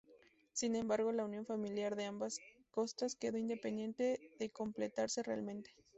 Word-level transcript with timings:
Sin 0.53 0.75
embargo 0.75 1.11
la 1.11 1.25
unión 1.25 1.45
final 1.45 1.95
de 1.95 2.05
ambas 2.05 2.39
costas 2.71 3.13
quedó 3.15 3.37
pendiente 3.61 4.31
de 4.39 4.49
completarse 4.49 5.21
realmente. 5.21 5.75